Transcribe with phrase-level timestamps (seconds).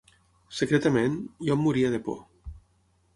[0.59, 1.19] Secretament,
[1.49, 2.17] jo em moria de por.